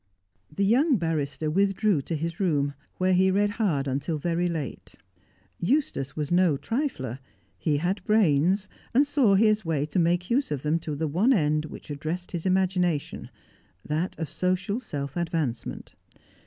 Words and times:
The 0.51 0.65
young 0.65 0.97
barrister 0.97 1.51
withdrew 1.51 2.01
to 2.01 2.15
his 2.15 2.39
room, 2.39 2.73
where 2.97 3.13
he 3.13 3.29
read 3.29 3.51
hard 3.51 3.87
until 3.87 4.17
very 4.17 4.49
late. 4.49 4.95
Eustace 5.59 6.15
was 6.15 6.31
no 6.31 6.57
trifler; 6.57 7.19
he 7.59 7.77
had 7.77 8.03
brains, 8.03 8.67
and 8.95 9.05
saw 9.05 9.35
his 9.35 9.63
way 9.63 9.85
to 9.85 9.99
make 9.99 10.31
use 10.31 10.49
of 10.49 10.63
them 10.63 10.79
to 10.79 10.95
the 10.95 11.07
one 11.07 11.33
end 11.33 11.65
which 11.65 11.91
addressed 11.91 12.31
his 12.31 12.47
imagination, 12.47 13.29
that 13.85 14.17
of 14.17 14.27
social 14.27 14.79
self 14.79 15.15
advancement. 15.15 15.93